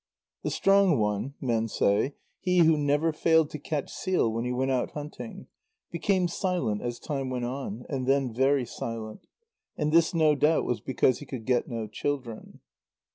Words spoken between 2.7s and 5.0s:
never failed to catch seal when he went out